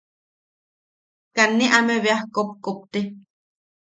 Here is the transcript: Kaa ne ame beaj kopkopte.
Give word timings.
Kaa 1.35 1.49
ne 1.57 1.65
ame 1.77 1.95
beaj 2.03 2.21
kopkopte. 2.35 2.99